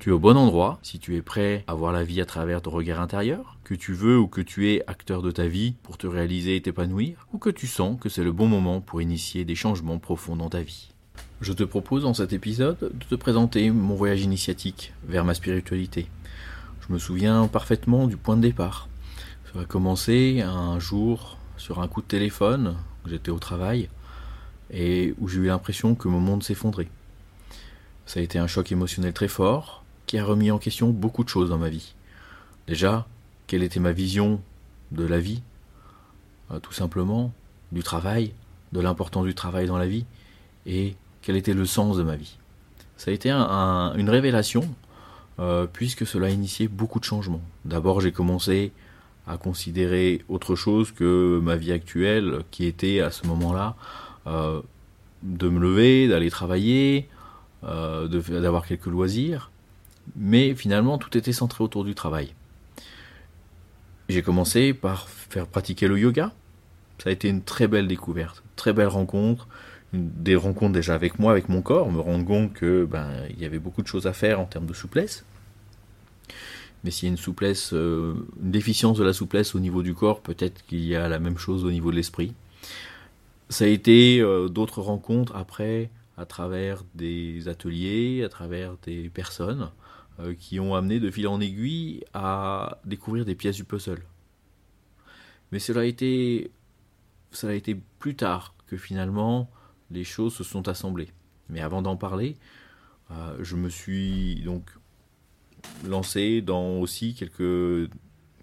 Tu 0.00 0.08
es 0.08 0.12
au 0.12 0.18
bon 0.18 0.38
endroit 0.38 0.78
si 0.80 0.98
tu 0.98 1.14
es 1.16 1.20
prêt 1.20 1.62
à 1.66 1.74
voir 1.74 1.92
la 1.92 2.04
vie 2.04 2.22
à 2.22 2.24
travers 2.24 2.62
ton 2.62 2.70
regard 2.70 3.02
intérieur, 3.02 3.58
que 3.64 3.74
tu 3.74 3.92
veux 3.92 4.18
ou 4.18 4.28
que 4.28 4.40
tu 4.40 4.72
es 4.72 4.82
acteur 4.86 5.20
de 5.20 5.30
ta 5.30 5.46
vie 5.46 5.74
pour 5.82 5.98
te 5.98 6.06
réaliser 6.06 6.56
et 6.56 6.62
t'épanouir, 6.62 7.26
ou 7.34 7.38
que 7.38 7.50
tu 7.50 7.66
sens 7.66 8.00
que 8.00 8.08
c'est 8.08 8.24
le 8.24 8.32
bon 8.32 8.46
moment 8.46 8.80
pour 8.80 9.02
initier 9.02 9.44
des 9.44 9.54
changements 9.54 9.98
profonds 9.98 10.36
dans 10.36 10.48
ta 10.48 10.62
vie. 10.62 10.88
Je 11.42 11.52
te 11.52 11.64
propose 11.64 12.04
dans 12.04 12.14
cet 12.14 12.32
épisode 12.32 12.78
de 12.80 13.04
te 13.10 13.14
présenter 13.14 13.70
mon 13.70 13.94
voyage 13.94 14.22
initiatique 14.22 14.94
vers 15.04 15.26
ma 15.26 15.34
spiritualité. 15.34 16.06
Je 16.80 16.94
me 16.94 16.98
souviens 16.98 17.46
parfaitement 17.46 18.06
du 18.06 18.16
point 18.16 18.38
de 18.38 18.42
départ. 18.42 18.88
Ça 19.52 19.60
a 19.60 19.64
commencé 19.66 20.40
un 20.40 20.78
jour 20.78 21.36
sur 21.58 21.82
un 21.82 21.88
coup 21.88 22.00
de 22.00 22.06
téléphone, 22.06 22.74
j'étais 23.04 23.30
au 23.30 23.38
travail, 23.38 23.90
et 24.70 25.14
où 25.20 25.28
j'ai 25.28 25.40
eu 25.40 25.46
l'impression 25.48 25.94
que 25.94 26.08
mon 26.08 26.20
monde 26.20 26.42
s'effondrait. 26.42 26.88
Ça 28.06 28.18
a 28.18 28.22
été 28.22 28.38
un 28.38 28.46
choc 28.46 28.72
émotionnel 28.72 29.12
très 29.12 29.28
fort, 29.28 29.79
qui 30.10 30.18
a 30.18 30.24
remis 30.24 30.50
en 30.50 30.58
question 30.58 30.90
beaucoup 30.90 31.22
de 31.22 31.28
choses 31.28 31.50
dans 31.50 31.58
ma 31.58 31.68
vie. 31.68 31.94
Déjà, 32.66 33.06
quelle 33.46 33.62
était 33.62 33.78
ma 33.78 33.92
vision 33.92 34.40
de 34.90 35.06
la 35.06 35.20
vie 35.20 35.40
euh, 36.50 36.58
Tout 36.58 36.72
simplement, 36.72 37.32
du 37.70 37.84
travail, 37.84 38.32
de 38.72 38.80
l'importance 38.80 39.24
du 39.24 39.36
travail 39.36 39.68
dans 39.68 39.78
la 39.78 39.86
vie, 39.86 40.06
et 40.66 40.96
quel 41.22 41.36
était 41.36 41.54
le 41.54 41.64
sens 41.64 41.96
de 41.96 42.02
ma 42.02 42.16
vie. 42.16 42.38
Ça 42.96 43.12
a 43.12 43.14
été 43.14 43.30
une 43.30 44.10
révélation, 44.10 44.68
euh, 45.38 45.68
puisque 45.72 46.04
cela 46.04 46.26
a 46.26 46.30
initié 46.30 46.66
beaucoup 46.66 46.98
de 46.98 47.04
changements. 47.04 47.42
D'abord, 47.64 48.00
j'ai 48.00 48.10
commencé 48.10 48.72
à 49.28 49.36
considérer 49.36 50.24
autre 50.28 50.56
chose 50.56 50.90
que 50.90 51.38
ma 51.40 51.54
vie 51.54 51.70
actuelle, 51.70 52.40
qui 52.50 52.64
était 52.66 52.98
à 52.98 53.12
ce 53.12 53.28
moment-là 53.28 53.76
euh, 54.26 54.60
de 55.22 55.48
me 55.48 55.60
lever, 55.60 56.08
d'aller 56.08 56.30
travailler, 56.30 57.08
d'avoir 57.62 58.66
quelques 58.66 58.86
loisirs, 58.86 59.49
mais 60.16 60.54
finalement 60.54 60.98
tout 60.98 61.16
était 61.16 61.32
centré 61.32 61.64
autour 61.64 61.84
du 61.84 61.94
travail. 61.94 62.34
J'ai 64.08 64.22
commencé 64.22 64.74
par 64.74 65.08
faire 65.08 65.46
pratiquer 65.46 65.86
le 65.86 65.98
yoga. 65.98 66.32
Ça 67.02 67.10
a 67.10 67.12
été 67.12 67.28
une 67.28 67.42
très 67.42 67.68
belle 67.68 67.86
découverte, 67.86 68.42
très 68.56 68.72
belle 68.72 68.88
rencontre, 68.88 69.48
des 69.92 70.36
rencontres 70.36 70.72
déjà 70.72 70.94
avec 70.94 71.18
moi, 71.18 71.32
avec 71.32 71.48
mon 71.48 71.62
corps, 71.62 71.90
me 71.90 72.00
rendre 72.00 72.24
compte 72.24 72.52
que 72.52 72.84
ben 72.84 73.08
il 73.30 73.40
y 73.40 73.44
avait 73.44 73.58
beaucoup 73.58 73.82
de 73.82 73.86
choses 73.86 74.06
à 74.06 74.12
faire 74.12 74.40
en 74.40 74.44
termes 74.44 74.66
de 74.66 74.74
souplesse. 74.74 75.24
Mais 76.84 76.90
s'il 76.90 77.08
y 77.08 77.10
a 77.10 77.12
une 77.12 77.18
souplesse, 77.18 77.72
euh, 77.72 78.14
une 78.42 78.50
déficience 78.50 78.98
de 78.98 79.04
la 79.04 79.12
souplesse 79.12 79.54
au 79.54 79.60
niveau 79.60 79.82
du 79.82 79.94
corps, 79.94 80.20
peut-être 80.20 80.64
qu'il 80.66 80.84
y 80.84 80.96
a 80.96 81.08
la 81.08 81.18
même 81.18 81.36
chose 81.36 81.64
au 81.64 81.70
niveau 81.70 81.90
de 81.90 81.96
l'esprit. 81.96 82.34
Ça 83.48 83.64
a 83.64 83.68
été 83.68 84.20
euh, 84.20 84.48
d'autres 84.48 84.80
rencontres 84.80 85.36
après, 85.36 85.90
à 86.16 86.24
travers 86.24 86.84
des 86.94 87.48
ateliers, 87.48 88.22
à 88.24 88.28
travers 88.28 88.76
des 88.86 89.10
personnes, 89.10 89.70
euh, 90.20 90.34
qui 90.34 90.60
ont 90.60 90.74
amené 90.74 91.00
de 91.00 91.10
fil 91.10 91.26
en 91.28 91.40
aiguille 91.40 92.04
à 92.14 92.78
découvrir 92.84 93.24
des 93.24 93.34
pièces 93.34 93.56
du 93.56 93.64
puzzle. 93.64 94.02
Mais 95.52 95.58
cela 95.58 95.80
a 95.80 95.84
été, 95.84 96.50
cela 97.30 97.52
a 97.52 97.56
été 97.56 97.76
plus 97.98 98.14
tard 98.14 98.54
que 98.66 98.76
finalement 98.76 99.50
les 99.90 100.04
choses 100.04 100.34
se 100.34 100.44
sont 100.44 100.68
assemblées. 100.68 101.08
Mais 101.48 101.60
avant 101.60 101.82
d'en 101.82 101.96
parler, 101.96 102.36
euh, 103.10 103.36
je 103.40 103.56
me 103.56 103.68
suis 103.68 104.42
donc 104.42 104.70
lancé 105.86 106.42
dans 106.42 106.78
aussi 106.78 107.14
quelques 107.14 107.90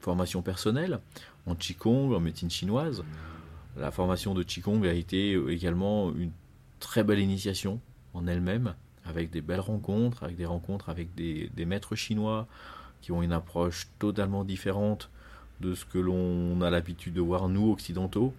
formations 0.00 0.42
personnelles 0.42 1.00
en 1.46 1.54
Qigong, 1.54 2.14
en 2.14 2.20
médecine 2.20 2.50
chinoise. 2.50 3.04
La 3.76 3.90
formation 3.90 4.34
de 4.34 4.42
Qigong 4.42 4.84
a 4.84 4.92
été 4.92 5.32
également 5.48 6.12
une 6.14 6.32
très 6.80 7.04
belle 7.04 7.20
initiation 7.20 7.80
en 8.14 8.26
elle-même 8.26 8.74
avec 9.08 9.30
des 9.30 9.40
belles 9.40 9.60
rencontres, 9.60 10.22
avec 10.22 10.36
des 10.36 10.46
rencontres 10.46 10.88
avec 10.88 11.14
des, 11.14 11.50
maîtres 11.64 11.94
chinois 11.94 12.46
qui 13.00 13.12
ont 13.12 13.22
une 13.22 13.32
approche 13.32 13.88
totalement 13.98 14.44
différente 14.44 15.10
de 15.60 15.74
ce 15.74 15.84
que 15.84 15.98
l'on 15.98 16.60
a 16.60 16.70
l'habitude 16.70 17.14
de 17.14 17.20
voir 17.20 17.48
nous 17.48 17.70
occidentaux, 17.70 18.34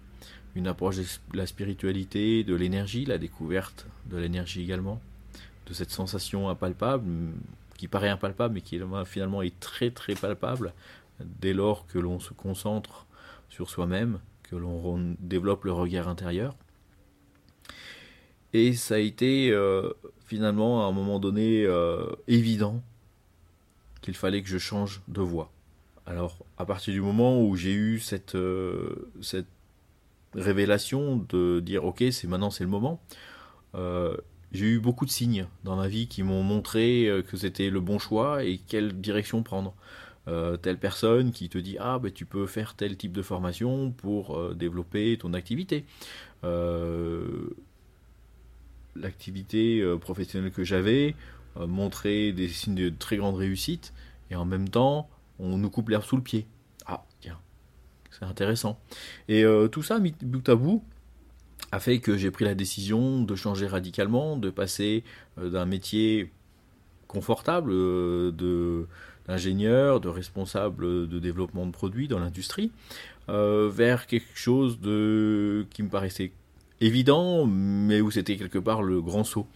une 0.54 0.66
approche 0.66 0.96
de 0.96 1.36
la 1.36 1.46
spiritualité, 1.46 2.44
de 2.44 2.54
l'énergie, 2.54 3.04
la 3.04 3.18
découverte 3.18 3.86
de 4.06 4.16
l'énergie 4.16 4.62
également, 4.62 5.00
de 5.66 5.72
cette 5.72 5.90
sensation 5.90 6.48
impalpable, 6.48 7.04
qui 7.76 7.88
paraît 7.88 8.08
impalpable 8.08 8.54
mais 8.54 8.60
qui 8.60 8.80
finalement 9.06 9.42
est 9.42 9.58
très 9.60 9.90
très 9.90 10.14
palpable 10.14 10.72
dès 11.40 11.52
lors 11.52 11.86
que 11.86 11.98
l'on 11.98 12.20
se 12.20 12.32
concentre 12.32 13.06
sur 13.48 13.70
soi-même, 13.70 14.20
que 14.42 14.56
l'on 14.56 15.16
développe 15.20 15.64
le 15.64 15.72
regard 15.72 16.08
intérieur. 16.08 16.54
Et 18.54 18.72
ça 18.72 18.94
a 18.94 18.98
été 18.98 19.50
euh, 19.50 19.90
finalement 20.26 20.84
à 20.84 20.88
un 20.88 20.92
moment 20.92 21.18
donné 21.18 21.64
euh, 21.64 22.06
évident 22.26 22.82
qu'il 24.00 24.14
fallait 24.14 24.42
que 24.42 24.48
je 24.48 24.58
change 24.58 25.02
de 25.08 25.20
voie. 25.20 25.50
Alors 26.06 26.38
à 26.56 26.64
partir 26.64 26.94
du 26.94 27.02
moment 27.02 27.42
où 27.42 27.56
j'ai 27.56 27.74
eu 27.74 27.98
cette, 27.98 28.34
euh, 28.34 29.10
cette 29.20 29.48
révélation 30.34 31.16
de 31.28 31.60
dire 31.60 31.84
ok 31.84 32.04
c'est 32.10 32.26
maintenant 32.26 32.50
c'est 32.50 32.64
le 32.64 32.70
moment, 32.70 33.00
j'ai 34.50 34.66
eu 34.66 34.80
beaucoup 34.80 35.04
de 35.04 35.10
signes 35.10 35.46
dans 35.62 35.76
ma 35.76 35.88
vie 35.88 36.08
qui 36.08 36.22
m'ont 36.22 36.42
montré 36.42 37.22
que 37.28 37.36
c'était 37.36 37.68
le 37.70 37.80
bon 37.80 37.98
choix 37.98 38.44
et 38.44 38.58
quelle 38.66 38.98
direction 39.00 39.42
prendre. 39.42 39.74
telle 40.62 40.78
personne 40.78 41.32
qui 41.32 41.48
te 41.48 41.58
dit 41.58 41.76
ah 41.78 41.98
ben 41.98 42.10
tu 42.10 42.24
peux 42.24 42.46
faire 42.46 42.74
tel 42.74 42.96
type 42.96 43.12
de 43.12 43.22
formation 43.22 43.90
pour 43.90 44.54
développer 44.54 45.16
ton 45.18 45.34
activité 45.34 45.84
l'activité 49.00 49.80
euh, 49.80 49.96
professionnelle 49.96 50.50
que 50.50 50.64
j'avais, 50.64 51.14
euh, 51.56 51.66
montrer 51.66 52.32
des 52.32 52.48
signes 52.48 52.74
de 52.74 52.88
très 52.90 53.16
grande 53.16 53.36
réussite, 53.36 53.92
et 54.30 54.36
en 54.36 54.44
même 54.44 54.68
temps, 54.68 55.08
on 55.38 55.58
nous 55.58 55.70
coupe 55.70 55.88
l'herbe 55.88 56.04
sous 56.04 56.16
le 56.16 56.22
pied. 56.22 56.46
Ah, 56.86 57.04
tiens, 57.20 57.38
c'est 58.10 58.24
intéressant. 58.24 58.78
Et 59.28 59.44
euh, 59.44 59.68
tout 59.68 59.82
ça, 59.82 59.98
bout 59.98 60.48
à 60.48 60.54
bout, 60.54 60.82
a 61.72 61.80
fait 61.80 61.98
que 61.98 62.16
j'ai 62.16 62.30
pris 62.30 62.44
la 62.44 62.54
décision 62.54 63.22
de 63.22 63.34
changer 63.34 63.66
radicalement, 63.66 64.36
de 64.36 64.48
passer 64.48 65.04
d'un 65.36 65.66
métier 65.66 66.32
confortable 67.08 67.72
d'ingénieur, 69.26 70.00
de 70.00 70.08
responsable 70.08 71.08
de 71.08 71.18
développement 71.18 71.66
de 71.66 71.72
produits 71.72 72.08
dans 72.08 72.18
l'industrie, 72.18 72.72
vers 73.28 74.06
quelque 74.06 74.34
chose 74.34 74.80
de 74.80 75.66
qui 75.70 75.82
me 75.82 75.90
paraissait 75.90 76.32
évident, 76.80 77.46
mais 77.46 78.00
où 78.00 78.10
c'était 78.10 78.36
quelque 78.36 78.58
part 78.58 78.82
le 78.82 79.00
grand 79.00 79.24
saut, 79.24 79.46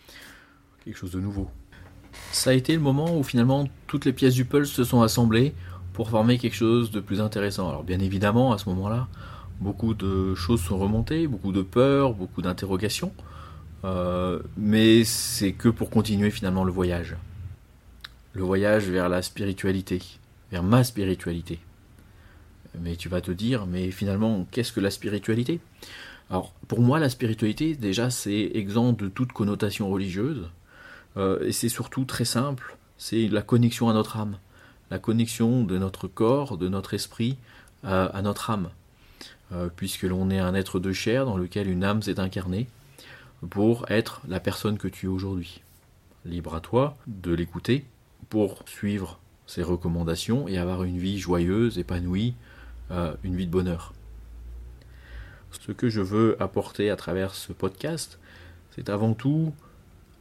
quelque 0.84 0.96
chose 0.98 1.12
de 1.12 1.20
nouveau. 1.20 1.50
Ça 2.32 2.50
a 2.50 2.52
été 2.52 2.74
le 2.74 2.80
moment 2.80 3.16
où 3.16 3.22
finalement 3.22 3.68
toutes 3.86 4.04
les 4.04 4.12
pièces 4.12 4.34
du 4.34 4.44
puzzle 4.44 4.66
se 4.66 4.84
sont 4.84 5.02
assemblées 5.02 5.54
pour 5.92 6.10
former 6.10 6.38
quelque 6.38 6.56
chose 6.56 6.90
de 6.90 7.00
plus 7.00 7.20
intéressant. 7.20 7.68
Alors 7.68 7.84
bien 7.84 8.00
évidemment, 8.00 8.52
à 8.52 8.58
ce 8.58 8.68
moment-là, 8.70 9.08
beaucoup 9.60 9.94
de 9.94 10.34
choses 10.34 10.60
sont 10.60 10.78
remontées, 10.78 11.26
beaucoup 11.26 11.52
de 11.52 11.62
peurs, 11.62 12.14
beaucoup 12.14 12.42
d'interrogations, 12.42 13.12
euh, 13.84 14.40
mais 14.56 15.04
c'est 15.04 15.52
que 15.52 15.68
pour 15.68 15.90
continuer 15.90 16.30
finalement 16.30 16.64
le 16.64 16.72
voyage. 16.72 17.16
Le 18.34 18.42
voyage 18.42 18.88
vers 18.88 19.08
la 19.08 19.22
spiritualité, 19.22 20.00
vers 20.50 20.62
ma 20.62 20.84
spiritualité. 20.84 21.60
Mais 22.80 22.96
tu 22.96 23.10
vas 23.10 23.20
te 23.20 23.30
dire, 23.30 23.66
mais 23.66 23.90
finalement, 23.90 24.46
qu'est-ce 24.50 24.72
que 24.72 24.80
la 24.80 24.90
spiritualité? 24.90 25.60
Pour 26.68 26.80
moi, 26.80 26.98
la 26.98 27.10
spiritualité, 27.10 27.74
déjà, 27.74 28.10
c'est 28.10 28.52
exempt 28.54 28.92
de 28.94 29.08
toute 29.08 29.32
connotation 29.32 29.90
religieuse. 29.90 30.48
Euh, 31.16 31.46
et 31.46 31.52
c'est 31.52 31.68
surtout 31.68 32.04
très 32.04 32.24
simple. 32.24 32.76
C'est 32.96 33.28
la 33.28 33.42
connexion 33.42 33.88
à 33.88 33.92
notre 33.92 34.16
âme. 34.16 34.38
La 34.90 34.98
connexion 34.98 35.64
de 35.64 35.78
notre 35.78 36.08
corps, 36.08 36.56
de 36.56 36.68
notre 36.68 36.94
esprit 36.94 37.36
à, 37.84 38.22
notre 38.22 38.50
âme. 38.50 38.70
Euh, 39.52 39.68
puisque 39.74 40.04
l'on 40.04 40.30
est 40.30 40.38
un 40.38 40.54
être 40.54 40.78
de 40.78 40.92
chair 40.92 41.26
dans 41.26 41.36
lequel 41.36 41.68
une 41.68 41.84
âme 41.84 42.00
s'est 42.00 42.20
incarnée 42.20 42.68
pour 43.50 43.90
être 43.90 44.22
la 44.28 44.40
personne 44.40 44.78
que 44.78 44.88
tu 44.88 45.06
es 45.06 45.08
aujourd'hui. 45.08 45.60
Libre 46.24 46.54
à 46.54 46.60
toi 46.60 46.96
de 47.06 47.34
l'écouter 47.34 47.84
pour 48.30 48.62
suivre 48.66 49.18
ses 49.46 49.62
recommandations 49.62 50.46
et 50.48 50.56
avoir 50.56 50.84
une 50.84 50.98
vie 50.98 51.18
joyeuse, 51.18 51.78
épanouie, 51.78 52.34
euh, 52.90 53.14
une 53.24 53.36
vie 53.36 53.46
de 53.46 53.50
bonheur. 53.50 53.92
Ce 55.60 55.72
que 55.72 55.88
je 55.88 56.00
veux 56.00 56.36
apporter 56.42 56.90
à 56.90 56.96
travers 56.96 57.34
ce 57.34 57.52
podcast, 57.52 58.18
c'est 58.74 58.88
avant 58.88 59.12
tout 59.12 59.52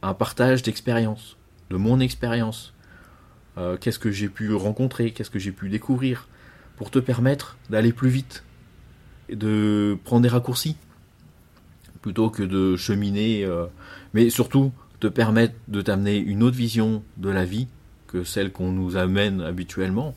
un 0.02 0.14
partage 0.14 0.62
d'expérience, 0.62 1.36
de 1.70 1.76
mon 1.76 2.00
expérience. 2.00 2.74
Euh, 3.58 3.76
qu'est-ce 3.76 3.98
que 3.98 4.10
j'ai 4.10 4.28
pu 4.28 4.54
rencontrer, 4.54 5.10
qu'est-ce 5.10 5.30
que 5.30 5.38
j'ai 5.38 5.52
pu 5.52 5.68
découvrir, 5.68 6.28
pour 6.76 6.90
te 6.90 6.98
permettre 6.98 7.56
d'aller 7.70 7.92
plus 7.92 8.08
vite, 8.08 8.44
de 9.30 9.96
prendre 10.04 10.22
des 10.22 10.28
raccourcis, 10.28 10.76
plutôt 12.02 12.30
que 12.30 12.42
de 12.42 12.76
cheminer, 12.76 13.44
euh, 13.44 13.66
mais 14.14 14.30
surtout 14.30 14.72
te 15.00 15.06
permettre 15.06 15.54
de 15.68 15.82
t'amener 15.82 16.18
une 16.18 16.42
autre 16.42 16.56
vision 16.56 17.02
de 17.16 17.30
la 17.30 17.44
vie 17.44 17.68
que 18.06 18.24
celle 18.24 18.52
qu'on 18.52 18.70
nous 18.70 18.96
amène 18.96 19.40
habituellement, 19.40 20.14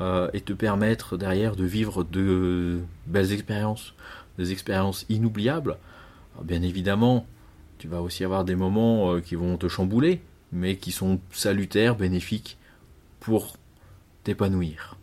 euh, 0.00 0.28
et 0.32 0.40
te 0.40 0.52
permettre 0.52 1.16
derrière 1.16 1.54
de 1.54 1.64
vivre 1.64 2.02
de 2.04 2.80
belles 3.06 3.32
expériences, 3.32 3.94
des 4.38 4.52
expériences 4.52 5.06
inoubliables. 5.08 5.78
bien 6.42 6.62
évidemment, 6.62 7.26
tu 7.78 7.88
vas 7.88 8.00
aussi 8.00 8.24
avoir 8.24 8.44
des 8.44 8.54
moments 8.54 9.14
euh, 9.14 9.20
qui 9.20 9.34
vont 9.34 9.56
te 9.56 9.68
chambouler, 9.68 10.20
mais 10.52 10.76
qui 10.76 10.92
sont 10.92 11.20
salutaires, 11.32 11.96
bénéfiques 11.96 12.56
pour 13.20 13.56
t'épanouir. 14.24 14.96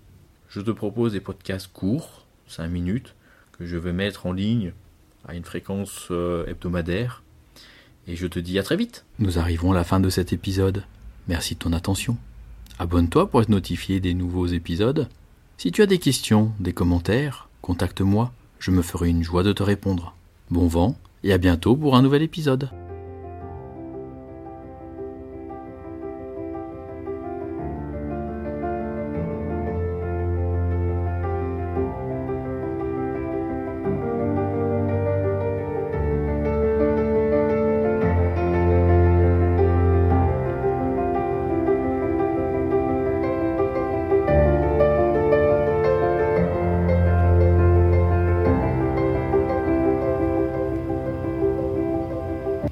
Je 0.47 0.61
te 0.61 0.71
propose 0.71 1.13
des 1.13 1.19
podcasts 1.19 1.71
courts, 1.71 2.25
5 2.47 2.67
minutes, 2.67 3.15
que 3.51 3.65
je 3.65 3.77
vais 3.77 3.93
mettre 3.93 4.25
en 4.25 4.31
ligne 4.31 4.73
à 5.27 5.35
une 5.35 5.43
fréquence 5.43 6.07
euh, 6.11 6.45
hebdomadaire. 6.47 7.23
Et 8.07 8.15
je 8.15 8.27
te 8.27 8.39
dis 8.39 8.57
à 8.57 8.63
très 8.63 8.77
vite. 8.77 9.05
Nous 9.19 9.37
arrivons 9.37 9.73
à 9.73 9.75
la 9.75 9.83
fin 9.83 9.99
de 9.99 10.09
cet 10.09 10.33
épisode. 10.33 10.83
Merci 11.27 11.55
de 11.55 11.59
ton 11.59 11.73
attention. 11.73 12.17
Abonne-toi 12.79 13.29
pour 13.29 13.41
être 13.41 13.49
notifié 13.49 13.99
des 13.99 14.13
nouveaux 14.13 14.47
épisodes. 14.47 15.09
Si 15.57 15.71
tu 15.71 15.81
as 15.81 15.85
des 15.85 15.99
questions, 15.99 16.53
des 16.59 16.71
commentaires, 16.71 17.49
contacte-moi, 17.61 18.31
je 18.59 18.71
me 18.71 18.81
ferai 18.81 19.09
une 19.09 19.23
joie 19.23 19.43
de 19.43 19.53
te 19.53 19.63
répondre. 19.63 20.15
Bon 20.51 20.67
vent 20.67 20.95
et 21.23 21.33
à 21.33 21.37
bientôt 21.37 21.75
pour 21.75 21.95
un 21.95 22.01
nouvel 22.01 22.21
épisode. 22.21 22.69